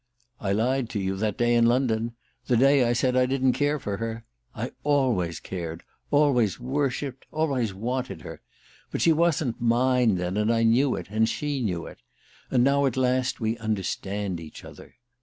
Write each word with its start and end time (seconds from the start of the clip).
"I 0.39 0.51
lied 0.51 0.89
to 0.89 0.99
you 0.99 1.15
that 1.17 1.37
day 1.37 1.53
in 1.53 1.67
London 1.67 2.15
the 2.47 2.57
day 2.57 2.85
I 2.89 2.91
said 2.93 3.15
I 3.15 3.27
didn't 3.27 3.53
care 3.53 3.77
for 3.77 3.97
her. 3.97 4.25
I 4.55 4.71
always 4.83 5.39
cared 5.39 5.83
always 6.09 6.59
worshipped 6.59 7.27
always 7.31 7.71
wanted 7.75 8.21
her. 8.23 8.41
But 8.89 9.01
she 9.03 9.13
wasn't 9.13 9.61
mine 9.61 10.15
then, 10.15 10.37
and 10.37 10.51
I 10.51 10.63
knew 10.63 10.95
it, 10.95 11.11
and 11.11 11.29
she 11.29 11.61
knew 11.61 11.85
it... 11.85 11.99
and 12.49 12.63
now 12.63 12.87
at 12.87 12.97
last 12.97 13.39
we 13.39 13.59
understand 13.59 14.39
each 14.39 14.65
other." 14.65 14.95